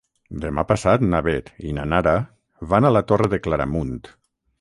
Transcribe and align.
Demà 0.43 0.61
passat 0.69 1.03
na 1.09 1.19
Beth 1.27 1.51
i 1.71 1.73
na 1.79 1.83
Nara 1.91 2.13
van 2.73 2.89
a 2.89 2.91
la 2.95 3.03
Torre 3.13 3.29
de 3.35 3.41
Claramunt. 3.49 3.93